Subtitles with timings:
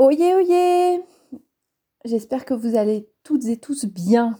[0.00, 1.04] Oyez, oyez
[2.04, 4.38] J'espère que vous allez toutes et tous bien.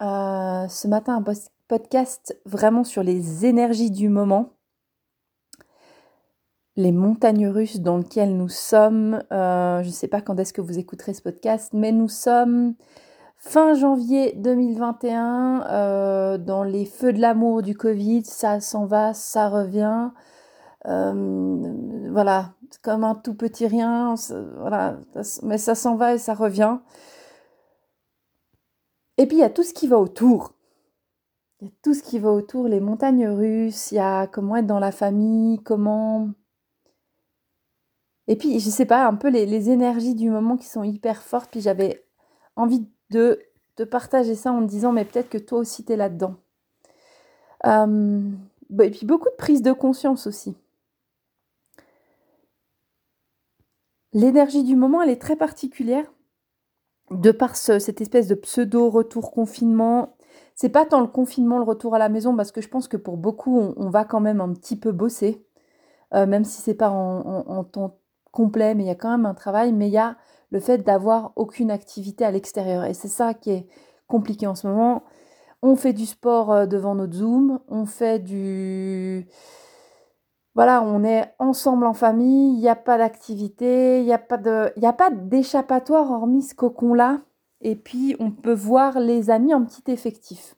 [0.00, 1.34] Euh, ce matin, un
[1.66, 4.52] podcast vraiment sur les énergies du moment,
[6.76, 9.20] les montagnes russes dans lesquelles nous sommes.
[9.32, 12.76] Euh, je ne sais pas quand est-ce que vous écouterez ce podcast, mais nous sommes
[13.36, 18.24] fin janvier 2021 euh, dans les feux de l'amour du Covid.
[18.26, 20.10] Ça s'en va, ça revient.
[20.84, 24.14] voilà, comme un tout petit rien,
[24.58, 24.98] voilà,
[25.42, 26.78] mais ça s'en va et ça revient.
[29.18, 30.54] Et puis il y a tout ce qui va autour.
[31.60, 34.56] Il y a tout ce qui va autour, les montagnes russes, il y a comment
[34.56, 36.30] être dans la famille, comment...
[38.26, 41.50] Et puis, je sais pas, un peu les, énergies du moment qui sont hyper fortes.
[41.50, 42.04] Puis j'avais
[42.56, 43.38] envie de,
[43.90, 46.36] partager ça en me disant, mais peut-être que toi aussi, tu es là-dedans.
[47.66, 48.30] Euh,
[48.82, 50.56] et puis beaucoup de prise de conscience aussi.
[54.14, 56.06] L'énergie du moment, elle est très particulière.
[57.10, 60.16] De par cette espèce de pseudo-retour confinement,
[60.54, 62.96] c'est pas tant le confinement, le retour à la maison, parce que je pense que
[62.96, 65.44] pour beaucoup, on, va quand même un petit peu bosser,
[66.14, 67.98] euh, même si c'est pas en, temps
[68.30, 70.16] complet, mais il y a quand même un travail, mais il y a
[70.50, 72.84] le fait d'avoir aucune activité à l'extérieur.
[72.84, 73.66] Et c'est ça qui est
[74.06, 75.02] compliqué en ce moment.
[75.60, 79.26] On fait du sport euh, devant notre Zoom, on fait du
[80.54, 85.10] voilà, on est ensemble en famille, il n'y a pas d'activité, il n'y a pas
[85.10, 87.22] d'échappatoire hormis ce cocon-là.
[87.60, 90.54] Et puis, on peut voir les amis en petit effectif.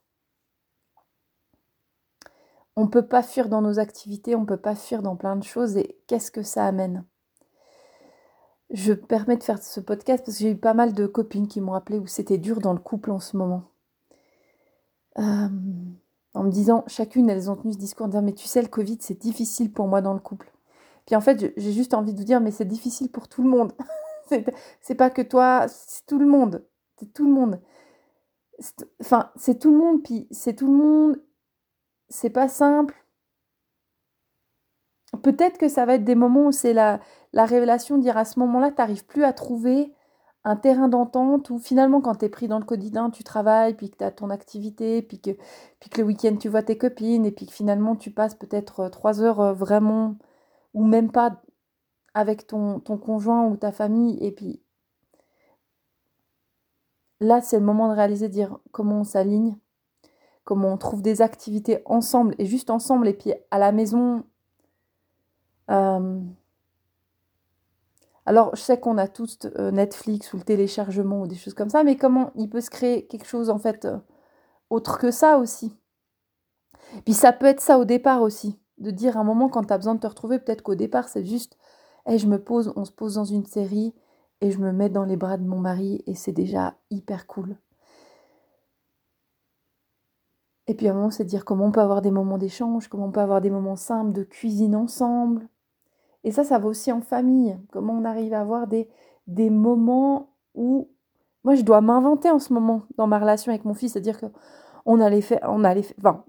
[2.75, 5.37] On ne peut pas fuir dans nos activités, on ne peut pas fuir dans plein
[5.37, 5.79] de choses.
[5.79, 7.05] Et qu'est-ce que ça amène?
[8.71, 11.61] Je permets de faire ce podcast parce que j'ai eu pas mal de copines qui
[11.61, 13.63] m'ont rappelé où c'était dur dans le couple en ce moment.
[15.19, 15.49] Euh,
[16.37, 18.69] en me disant, chacune, elles ont tenu ce discours en disant, mais tu sais, le
[18.69, 20.53] Covid, c'est difficile pour moi dans le couple.
[21.07, 23.49] Puis en fait, j'ai juste envie de vous dire, mais c'est difficile pour tout le
[23.49, 23.73] monde.
[24.81, 26.63] c'est pas que toi, c'est tout le monde.
[27.01, 27.61] C'est tout le monde.
[29.01, 31.23] Enfin, c'est tout le monde, puis c'est tout le monde.
[32.11, 32.95] C'est pas simple.
[35.23, 37.01] Peut-être que ça va être des moments où c'est la,
[37.33, 39.95] la révélation de dire à ce moment-là, tu plus à trouver
[40.47, 43.91] un terrain d'entente où finalement quand tu es pris dans le quotidien, tu travailles, puis
[43.91, 45.33] que tu as ton activité, puis que,
[45.81, 48.81] puis que le week-end tu vois tes copines, et puis que finalement tu passes peut-être
[48.81, 50.17] euh, trois heures euh, vraiment,
[50.73, 51.43] ou même pas
[52.15, 54.63] avec ton, conjoint ou ta famille, et puis
[57.21, 59.57] là c'est le moment de réaliser, de dire comment on s'aligne,
[60.45, 64.23] comment on trouve des activités ensemble, et juste ensemble, et puis à la maison.
[65.71, 66.21] Euh,
[68.27, 71.71] alors, je sais qu'on a tous euh, Netflix ou le téléchargement ou des choses comme
[71.71, 73.99] ça, mais comment il peut se créer quelque chose en fait euh,
[74.69, 75.73] autre que ça aussi?
[77.05, 79.73] Puis ça peut être ça au départ aussi, de dire à un moment quand tu
[79.73, 81.57] as besoin de te retrouver, peut-être qu'au départ c'est juste,
[82.07, 83.95] hey, je me pose, on se pose dans une série
[84.41, 87.57] et je me mets dans les bras de mon mari et c'est déjà hyper cool.
[90.69, 92.89] Et puis à un moment, c'est de dire comment on peut avoir des moments d'échange,
[92.89, 95.49] comment on peut avoir des moments simples de cuisine ensemble,
[96.27, 97.57] et ça, ça va aussi en famille.
[97.71, 98.91] Comment on arrive à avoir des,
[99.29, 100.91] des moments où...
[101.45, 103.93] Moi, je dois m'inventer en ce moment dans ma relation avec mon fils.
[103.93, 105.39] C'est-à-dire qu'on allait faire...
[105.45, 106.25] On allait, enfin,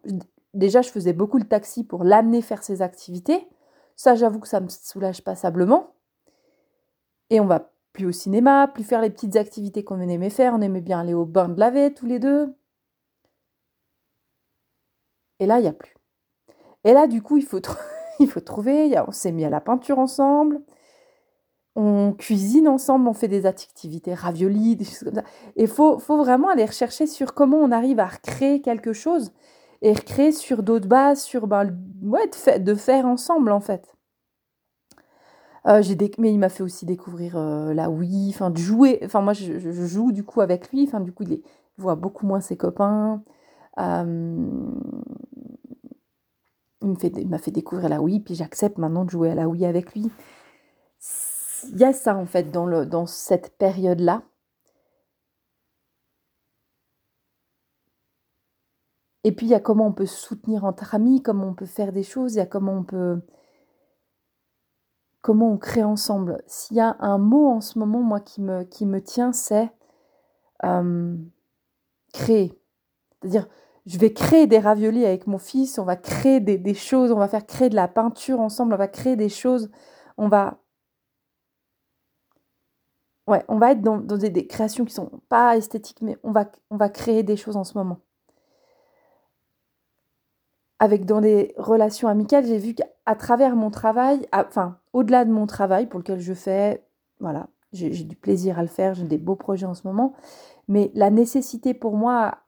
[0.53, 3.47] déjà, je faisais beaucoup le taxi pour l'amener faire ses activités.
[3.95, 5.95] Ça, j'avoue que ça me soulage passablement.
[7.31, 10.53] Et on va plus au cinéma, plus faire les petites activités qu'on aimait faire.
[10.53, 12.55] On aimait bien aller au bain de laver tous les deux.
[15.39, 15.95] Et là, il n'y a plus.
[16.83, 17.59] Et là, du coup, il faut...
[18.19, 18.93] il faut trouver.
[19.07, 20.61] On s'est mis à la peinture ensemble.
[21.75, 25.23] On cuisine ensemble, on fait des activités ravioli, des choses comme ça.
[25.55, 29.31] Et il faut, faut vraiment aller rechercher sur comment on arrive à recréer quelque chose
[29.83, 33.95] et recréer sur d'autres bases, sur ben, ouais, de, de, faire ensemble en fait.
[35.67, 35.83] Euh,
[36.17, 38.99] mais il m'a fait aussi découvrir euh, la Wii, enfin de jouer.
[39.03, 40.85] Enfin moi je, joue du coup avec lui.
[40.87, 41.41] Enfin du coup il,
[41.77, 43.21] voit beaucoup moins ses copains.
[43.79, 44.47] Euh,
[46.87, 49.93] il m'a fait, découvrir la Wii, puis j'accepte maintenant de jouer à la Wii avec
[49.93, 50.11] lui.
[51.69, 54.23] Il y a ça en fait dans, le, dans cette période-là.
[59.23, 61.91] Et puis il y a comment on peut soutenir entre amis, comment on peut faire
[61.91, 63.21] des choses, il y a comment on peut
[65.27, 66.41] comment on crée ensemble.
[66.47, 69.69] S'il y a un mot en ce moment, moi, qui me, qui me tient, c'est
[70.63, 71.17] euh,
[72.13, 72.57] créer.
[73.21, 73.49] C'est-à-dire,
[73.87, 77.29] je vais créer des raviolis avec mon fils, on va créer des, choses, on va
[77.29, 79.71] faire créer de la peinture ensemble, on va créer des choses,
[80.17, 80.59] on va...
[83.27, 86.77] Ouais, on va être dans, des, créations qui sont pas esthétiques, mais on va, on
[86.77, 87.99] va créer des choses en ce moment.
[90.79, 95.47] Avec dans des relations amicales, j'ai vu qu'à travers mon travail, enfin, au-delà de mon
[95.47, 96.85] travail pour lequel je fais,
[97.19, 100.13] voilà, J'ai du plaisir à le faire, j'ai des beaux projets en ce moment.
[100.67, 102.39] Mais la nécessité pour moi,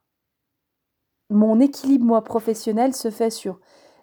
[1.30, 3.60] mon équilibre, moi, professionnel, se fait sur...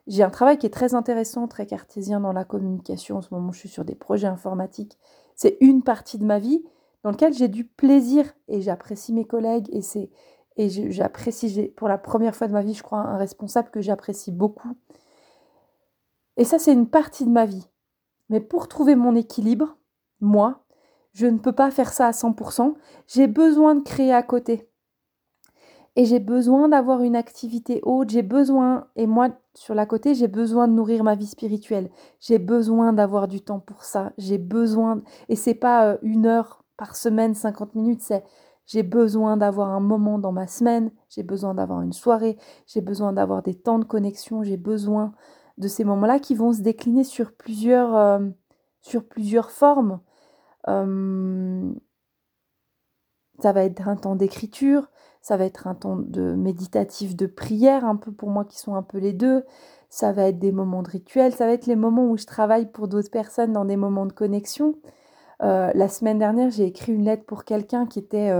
[0.06, 3.16] J'ai un travail qui est très intéressant, très cartésien dans la communication.
[3.16, 4.98] En ce moment, je suis sur des projets informatiques.
[5.34, 6.64] C'est une partie de ma vie
[7.02, 10.10] dans laquelle j'ai du plaisir et j'apprécie mes collègues et c'est
[10.56, 14.32] et j'apprécie pour la première fois de ma vie, je crois, un responsable que j'apprécie
[14.32, 14.74] beaucoup.
[16.36, 17.68] Et ça, c'est une partie de ma vie.
[18.30, 19.76] Mais pour trouver mon équilibre,
[20.20, 20.64] moi,
[21.12, 22.74] je ne peux pas faire ça à 100%.
[23.06, 24.68] J'ai besoin de créer à côté.
[25.96, 28.10] Et j'ai besoin d'avoir une activité haute.
[28.10, 31.90] J'ai besoin, et moi, sur la côté, j'ai besoin de nourrir ma vie spirituelle.
[32.20, 34.12] J'ai besoin d'avoir du temps pour ça.
[34.18, 38.22] J'ai besoin, et c'est pas euh, une heure par semaine, 50 minutes, c'est
[38.66, 43.12] j'ai besoin d'avoir un moment dans ma semaine, j'ai besoin d'avoir une soirée, j'ai besoin
[43.12, 45.12] d'avoir des temps de connexion, j'ai besoin
[45.56, 48.28] de ces moments-là qui vont se décliner sur plusieurs, euh,
[48.82, 50.00] sur plusieurs formes.
[50.68, 51.72] Euh,
[53.40, 54.90] ça va être un temps d'écriture,
[55.26, 58.76] ça va être un temps de méditatif, de prière, un peu pour moi qui sont
[58.76, 59.44] un peu les deux.
[59.90, 62.70] Ça va être des moments de rituel, ça va être les moments où je travaille
[62.70, 64.76] pour d'autres personnes dans des moments de connexion.
[65.42, 68.32] Euh, la semaine dernière, j'ai écrit une lettre pour quelqu'un qui était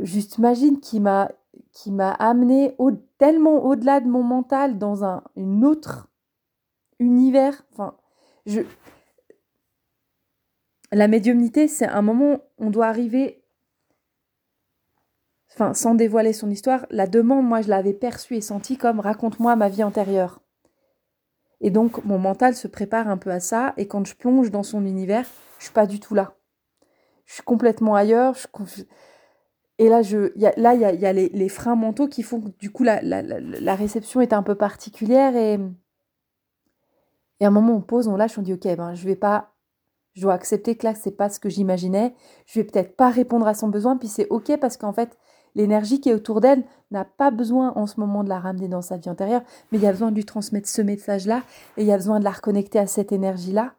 [0.00, 1.30] juste imagine qui m'a
[1.70, 2.74] qui m'a amené
[3.18, 6.08] tellement au-delà de mon mental dans un une autre
[6.98, 7.62] univers.
[10.92, 13.41] La médiumnité, c'est un moment où on doit arriver,
[15.54, 19.56] enfin, sans dévoiler son histoire, la demande, moi, je l'avais perçue et sentie comme raconte-moi
[19.56, 20.40] ma vie antérieure.
[21.60, 24.64] Et donc, mon mental se prépare un peu à ça, et quand je plonge dans
[24.64, 25.26] son univers,
[25.58, 26.34] je suis pas du tout là.
[27.24, 28.36] Je suis complètement ailleurs.
[29.78, 32.48] Et là, je, y a, là, il y a, les, freins mentaux qui font que
[32.58, 35.36] du coup, la, réception est un peu particulière.
[35.36, 35.58] Et,
[37.40, 39.54] et à un moment, on pose, on lâche, on dit, OK, ben, je vais pas,
[40.14, 42.12] je dois accepter que là, c'est pas ce que j'imaginais.
[42.46, 43.96] Je vais peut-être pas répondre à son besoin.
[43.96, 45.16] Puis c'est OK parce qu'en fait,
[45.54, 48.82] l'énergie qui est autour d'elle n'a pas besoin en ce moment de la ramener dans
[48.82, 51.42] sa vie antérieure, mais il y a besoin de lui transmettre ce message-là
[51.76, 53.74] et il y a besoin de la reconnecter à cette énergie-là.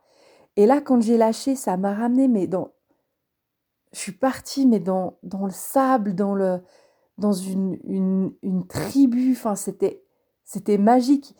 [0.55, 2.69] Et là, quand j'ai lâché, ça m'a ramené, mais dans
[3.93, 6.61] je suis partie, mais dans, dans le sable, dans, le,
[7.19, 7.77] dans une,
[8.41, 9.33] une, tribu.
[9.33, 10.03] Enfin, c'était,
[10.43, 11.35] c'était magique.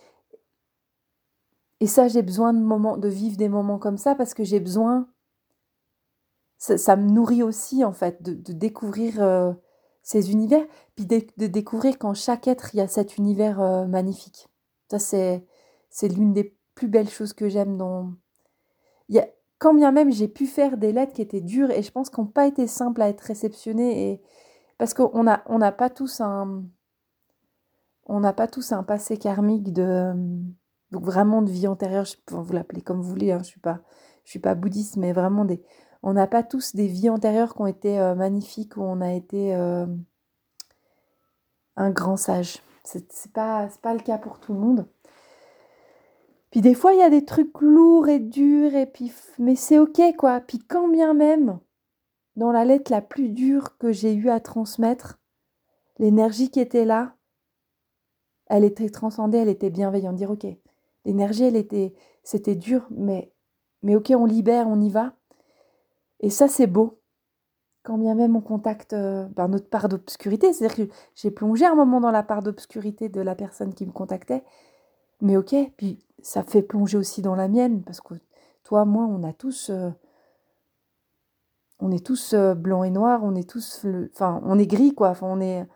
[1.80, 4.60] Et ça, j'ai besoin de, moments, de vivre des moments comme ça parce que j'ai
[4.60, 5.10] besoin.
[6.60, 9.52] Ça, me nourrit aussi, en fait, de, de découvrir euh,
[10.04, 10.66] ces univers,
[10.96, 14.50] puis de, découvrir qu'en chaque être, il y a cet univers euh, magnifique.
[14.92, 15.46] Ça, c'est,
[15.90, 18.12] c'est l'une des plus belles choses que j'aime dans.
[19.16, 19.26] A,
[19.60, 22.26] quand bien même j'ai pu faire des lettres qui étaient dures et je pense qu'elles
[22.26, 24.22] n'ont pas été simples à être réceptionnées et
[24.78, 26.66] parce qu'on n'a on pas tous un
[28.06, 30.12] on n'a pas tous un passé karmique de
[30.92, 33.80] donc vraiment de vie antérieure, je vous l'appeler comme vous voulez, hein, je suis pas
[34.26, 35.64] je suis pas bouddhiste mais vraiment des
[36.04, 39.14] on n'a pas tous des vies antérieures qui ont été euh, magnifiques où on a
[39.14, 39.88] été euh,
[41.78, 42.62] un grand sage.
[42.84, 44.86] C'est pas pas le cas pour tout le monde.
[46.52, 49.80] Puis des fois, il y a des trucs lourds et durs, et puis, mais c'est
[49.80, 50.42] ok, quoi.
[50.42, 51.60] Puis quand bien même,
[52.36, 55.20] dans la lettre la plus dure que j'ai eu à transmettre,
[55.98, 57.16] l'énergie qui était là,
[58.48, 60.18] elle était transcendée, elle était bienveillante.
[60.18, 60.46] Dire, ok,
[61.06, 63.32] l'énergie, elle était, c'était dur, mais,
[63.82, 65.16] mais ok, on libère, on y va.
[66.24, 67.00] Et ça, c'est beau.
[67.84, 71.76] Quand bien même on contacte euh, ben, notre part d'obscurité, c'est-à-dire que j'ai plongé un
[71.76, 74.42] moment dans la part d'obscurité de la personne qui me contactait,
[75.20, 78.14] mais ok, puis ça fait plonger aussi dans la mienne, parce que
[78.64, 79.70] toi, moi, on a tous...
[79.70, 79.90] Euh,
[81.80, 83.86] on est tous euh, blancs et noirs, on est tous...
[84.14, 85.14] Enfin, on est gris, quoi.
[85.22, 85.68] On est...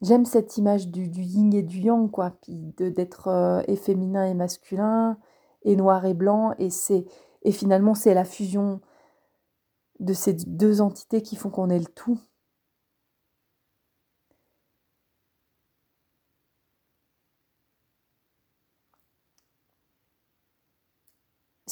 [0.00, 4.26] J'aime cette image du, du, yin et du yang, quoi, puis d'être euh, et féminin
[4.26, 5.16] et masculin,
[5.62, 7.04] et noir et blanc, et c'est
[7.42, 8.80] et finalement c'est la fusion
[10.00, 12.18] de ces deux entités qui font qu'on est le tout.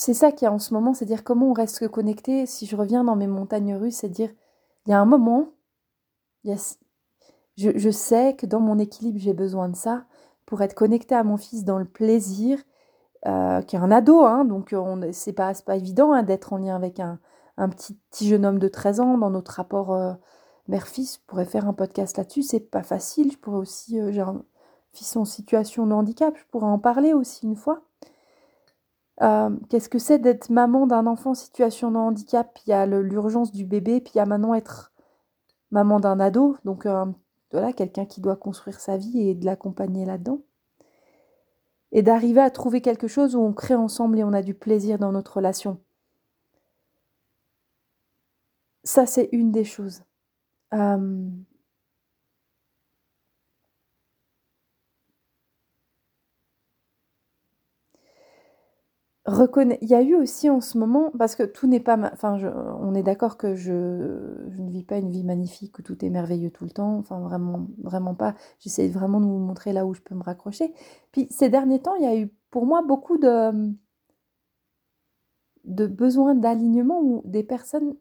[0.00, 2.47] c'est ça qui est en ce moment, c'est dire comment on reste connecté.
[2.47, 4.31] Si je reviens dans mes montagnes russes, c'est dire,
[4.87, 5.53] il y a un moment,
[7.57, 10.07] je, sais que dans mon équilibre, j'ai besoin de ça
[10.47, 12.59] pour être connecté à mon fils dans le plaisir,
[13.27, 14.75] euh, qui est un ado, hein, donc
[15.12, 17.19] c'est pas, pas évident hein, d'être en lien avec un,
[17.69, 20.12] petit, jeune homme de 13 ans dans notre rapport euh,
[20.69, 21.17] mère-fils.
[21.17, 23.33] Je pourrais faire un podcast là-dessus, c'est pas facile.
[23.33, 24.43] Je pourrais aussi, euh, j'ai un
[24.93, 27.83] fils en situation de handicap, je pourrais en parler aussi une fois.
[29.23, 32.59] Euh, qu'est-ce que c'est d'être maman d'un enfant en situation de handicap?
[32.67, 34.93] Il y a l'urgence du bébé, puis il y a maintenant être
[35.71, 37.05] maman d'un ado, donc euh,
[37.53, 40.41] voilà, quelqu'un qui doit construire sa vie et de l'accompagner là-dedans
[41.92, 44.99] et d'arriver à trouver quelque chose où on crée ensemble et on a du plaisir
[44.99, 45.80] dans notre relation.
[48.85, 50.02] Ça, c'est une des choses.
[50.75, 51.28] Euh,
[59.27, 62.39] il y a eu aussi en ce moment, parce que tout n'est pas, enfin,
[62.81, 66.50] on est d'accord que je, ne vis pas une vie magnifique où tout est merveilleux
[66.50, 68.35] tout le temps, enfin vraiment, vraiment pas.
[68.61, 70.73] J'essaie vraiment de vous montrer là où je peux me raccrocher.
[71.12, 73.73] Puis ces derniers temps, il y a eu pour moi beaucoup de
[75.65, 77.95] de besoins d'alignement où des personnes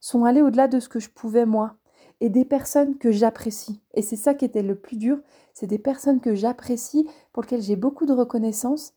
[0.00, 1.76] sont allées au-delà de ce que je pouvais moi
[2.20, 3.80] et des personnes que j'apprécie.
[3.94, 5.18] Et c'est ça qui était le plus dur,
[5.54, 8.94] c'est des personnes que j'apprécie, pour lesquelles j'ai beaucoup de reconnaissance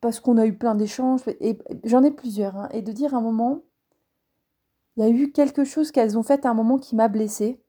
[0.00, 3.18] parce qu'on a eu plein d'échanges, et j'en ai plusieurs, hein, et de dire à
[3.18, 3.62] un moment,
[4.96, 7.60] il y a eu quelque chose qu'elles ont fait à un moment qui m'a blessée,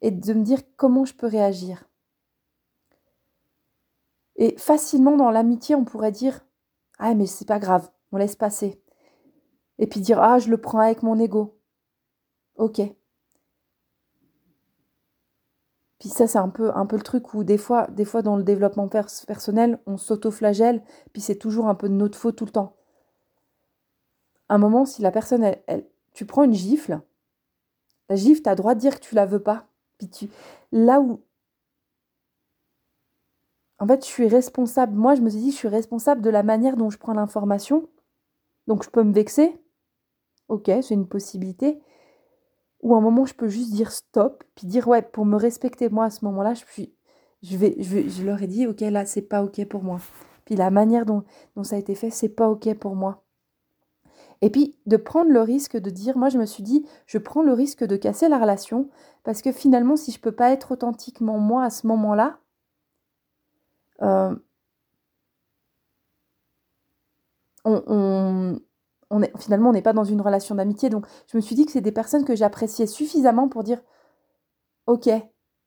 [0.00, 1.88] et de me dire comment je peux réagir.
[4.36, 6.46] Et facilement dans l'amitié, on pourrait dire
[6.98, 8.80] Ah, mais c'est pas grave, on laisse passer.
[9.78, 11.58] Et puis dire Ah, je le prends avec mon ego.
[12.56, 12.80] Ok.
[15.98, 18.36] Puis ça, c'est un peu, un peu le truc où des fois, des fois dans
[18.36, 22.52] le développement personnel, on s'auto-flagelle, puis c'est toujours un peu de notre faute tout le
[22.52, 22.76] temps.
[24.48, 27.00] un moment, si la personne, elle, tu prends une gifle,
[28.08, 29.66] la gifle, tu as le droit de dire que tu la veux pas.
[29.98, 30.30] Puis
[30.72, 31.22] là où,
[33.80, 34.94] en fait, je suis responsable.
[34.96, 37.88] Moi, je me suis dit, je suis responsable de la manière dont je prends l'information.
[38.66, 39.56] Donc, je peux me vexer.
[40.48, 41.80] Ok, c'est une possibilité
[42.82, 46.06] ou un moment je peux juste dire stop, puis dire ouais, pour me respecter moi
[46.06, 46.64] à ce moment-là, je,
[47.42, 49.98] je, vais, je, je leur ai dit ok, là c'est pas ok pour moi.
[50.44, 51.24] Puis la manière dont,
[51.56, 53.22] dont ça a été fait, c'est pas ok pour moi.
[54.40, 57.42] Et puis de prendre le risque de dire, moi je me suis dit, je prends
[57.42, 58.88] le risque de casser la relation,
[59.24, 62.38] parce que finalement, si je peux pas être authentiquement moi à ce moment-là,
[64.02, 64.34] euh,
[67.64, 67.82] on,
[69.38, 70.90] finalement, on n'est pas dans une relation d'amitié.
[70.90, 73.80] Donc, je me suis dit que c'est des personnes que j'appréciais suffisamment pour dire,
[74.86, 75.08] ok,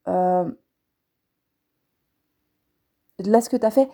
[0.07, 0.51] euh,
[3.19, 3.89] là, ce que tu as fait,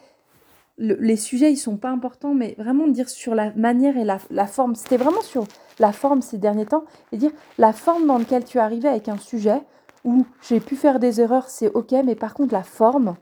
[0.77, 4.75] les sujets, ils sont pas importants, mais vraiment dire sur la manière et la, forme.
[4.75, 5.45] C'était vraiment sur
[5.79, 9.17] la forme ces derniers temps, et dire la forme dans laquelle tu es avec un
[9.17, 9.61] sujet
[10.03, 13.15] où j'ai pu faire des erreurs, c'est ok, mais par contre, la forme,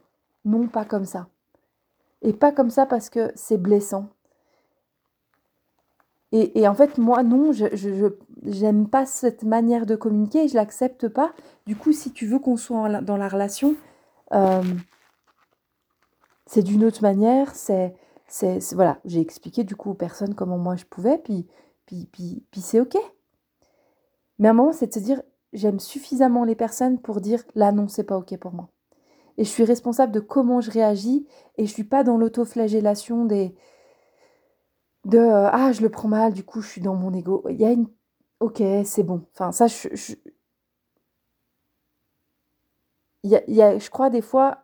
[0.44, 1.28] non, pas comme ça.
[2.22, 4.10] Et pas comme ça parce que c'est blessant.
[6.32, 8.10] Et, en fait, moi, non, je
[8.44, 11.32] n'aime pas cette manière de communiquer je l'accepte pas.
[11.66, 13.76] Du coup, si tu veux qu'on soit dans la relation,
[14.34, 14.62] euh,
[16.46, 17.56] c'est d'une autre manière.
[17.56, 17.96] C'est,
[18.28, 21.48] c'est, voilà, j'ai expliqué du coup aux personnes comment moi je pouvais, puis,
[21.86, 22.98] puis, puis, puis c'est ok.
[24.40, 25.22] Mais à un moment, c'est de se dire,
[25.54, 28.70] j'aime suffisamment les personnes pour dire, là non, c'est pas ok pour moi.
[29.38, 31.28] Et je suis responsable de comment je réagis
[31.58, 33.56] et je suis pas dans l'autoflagellation des
[35.06, 37.44] de euh, ah je le prends mal du coup je suis dans mon ego.
[37.50, 37.88] Il y a une
[38.40, 39.26] ok c'est bon.
[39.34, 39.88] Enfin ça je,
[43.24, 44.60] Il, y a, il y a, je crois des fois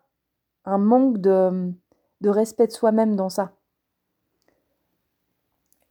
[0.66, 1.74] un manque de,
[2.22, 3.54] de respect de soi-même dans ça.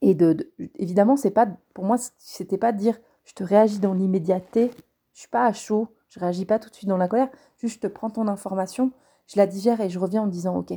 [0.01, 3.93] Et de, évidemment c'est pas pour moi c'était pas de dire je te réagis dans
[3.93, 4.71] l'immédiateté
[5.13, 7.75] je suis pas à chaud je réagis pas tout de suite dans la colère juste
[7.75, 8.91] je te prends ton information
[9.27, 10.73] je la digère et je reviens en disant ok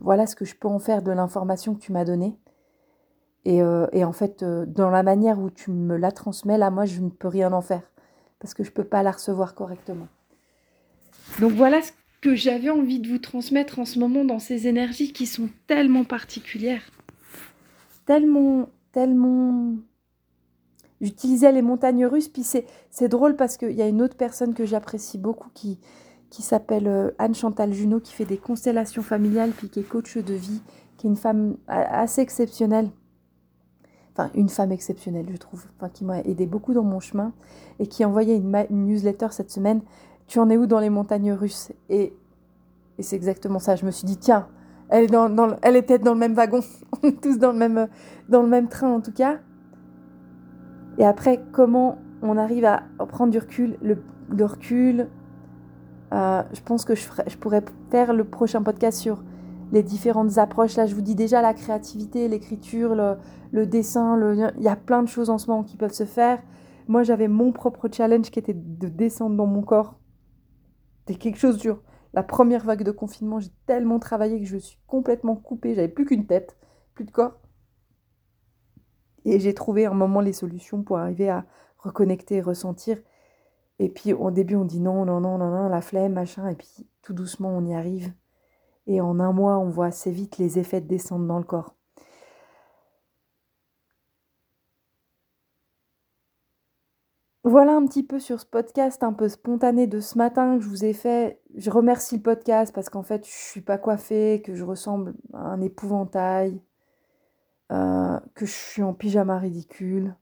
[0.00, 2.36] voilà ce que je peux en faire de l'information que tu m'as donnée.
[3.44, 6.84] Et, euh, en fait, euh, dans la manière où tu me la transmets, là, moi,
[6.84, 7.82] je ne peux rien en faire
[8.38, 10.08] parce que je ne peux pas la recevoir correctement.
[11.40, 15.12] Donc voilà ce que j'avais envie de vous transmettre en ce moment dans ces énergies
[15.12, 16.82] qui sont tellement particulières.
[18.04, 19.74] Tellement, tellement...
[21.00, 24.64] J'utilisais les montagnes russes, puis c'est drôle parce qu'il y a une autre personne que
[24.64, 25.80] j'apprécie beaucoup qui,
[26.32, 30.16] qui s'appelle euh, Anne Chantal Junot, qui fait des constellations familiales, puis qui est coach
[30.16, 30.62] de vie,
[30.96, 32.88] qui est une femme assez exceptionnelle.
[34.12, 37.34] Enfin, une femme exceptionnelle, je trouve, qui m'a aidé beaucoup dans mon chemin,
[37.78, 39.82] et qui a une, newsletter cette semaine.
[40.26, 41.70] Tu en es où dans les montagnes russes?
[41.90, 42.16] Et,
[42.98, 43.76] c'est exactement ça.
[43.76, 44.48] Je me suis dit, tiens,
[44.88, 46.60] elle est, dans, dans le même wagon.
[47.02, 47.58] On est tous dans le
[48.48, 49.40] même, train, en tout cas.
[50.96, 55.08] Et après, comment on arrive à prendre du recul,
[56.12, 59.24] euh, je pense que je, pourrais faire le prochain podcast sur
[59.72, 60.76] les différentes approches.
[60.76, 64.52] Là, je vous dis déjà la créativité, l'écriture, le, dessin.
[64.58, 66.42] Il y a plein de choses en ce moment qui peuvent se faire.
[66.86, 69.98] Moi, j'avais mon propre challenge qui était de descendre dans mon corps.
[71.00, 71.82] C'était quelque chose dur.
[72.12, 75.74] La première vague de confinement, j'ai tellement travaillé que je suis complètement coupée.
[75.74, 76.58] J'avais plus qu'une tête,
[76.94, 77.40] plus de corps.
[79.24, 81.46] Et j'ai trouvé un moment les solutions pour arriver à
[81.78, 82.98] reconnecter et ressentir.
[83.82, 86.48] Et puis au début, on dit non, non, non, non, non, la flemme, machin.
[86.48, 86.68] Et puis
[87.02, 88.12] tout doucement, on y arrive.
[88.86, 91.74] Et en un mois, on voit assez vite les effets descendre dans le corps.
[97.44, 100.68] Voilà un petit peu sur ce podcast un peu spontané de ce matin que je
[100.68, 101.40] vous ai fait.
[101.56, 105.14] Je remercie le podcast parce qu'en fait, je ne suis pas coiffée, que je ressemble
[105.34, 106.62] à un épouvantail,
[107.72, 110.14] euh, que je suis en pyjama ridicule.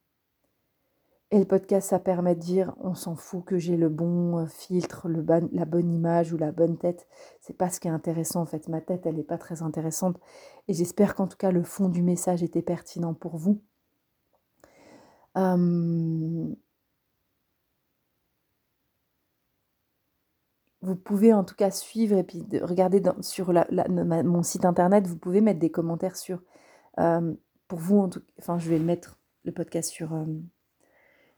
[1.33, 4.47] Et le podcast, ça permet de dire on s'en fout que j'ai le bon euh,
[4.47, 7.07] filtre, la bonne image ou la bonne tête.
[7.41, 8.69] C'est pas ce qui est intéressant en fait.
[8.69, 10.19] Ma tête, elle n'est pas très intéressante.
[10.69, 13.61] Et j'espère qu'en tout cas, le fond du message était pertinent pour vous.
[15.35, 16.57] Hum,
[20.83, 25.41] vous pouvez en tout cas suivre et puis regarder sur mon site internet, vous pouvez
[25.41, 26.43] mettre des commentaires sur,
[26.97, 27.37] hum,
[27.69, 30.43] pour vous, en tout, enfin je vais le mettre, le podcast sur, hum,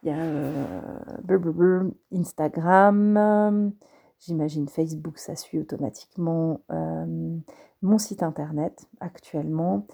[0.02, 3.72] il y a euh, Instagram,
[4.18, 6.60] j'imagine Facebook, ça suit automatiquement
[7.82, 9.86] mon site internet actuellement.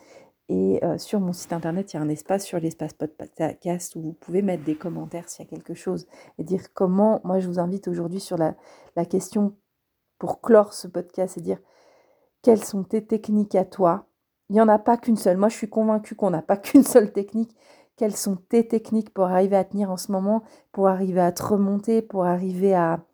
[0.51, 4.01] Et euh, sur mon site internet, il y a un espace sur l'espace podcast où
[4.01, 6.07] vous pouvez mettre des commentaires s'il y a quelque chose
[6.39, 7.21] et dire comment.
[7.25, 8.55] Moi, je vous invite aujourd'hui sur la,
[8.97, 9.57] la question
[10.19, 11.59] pour clore ce podcast et dire
[12.43, 14.07] quelles sont tes techniques à toi?
[14.49, 15.37] Il n'y en a pas qu'une seule.
[15.37, 17.55] Moi, je suis convaincue qu'on n'a pas qu'une seule technique.
[17.99, 21.43] Quelles sont tes techniques pour arriver à tenir en ce moment, pour arriver à te
[21.43, 23.05] remonter, pour arriver à,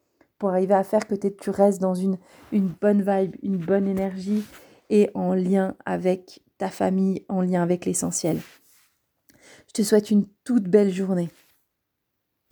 [0.84, 2.18] faire que tu restes dans une,
[2.52, 4.44] une bonne vibe, une bonne énergie
[4.90, 8.38] et en lien avec ta famille, en lien avec l'essentiel.
[9.68, 11.30] Je te souhaite une toute belle journée.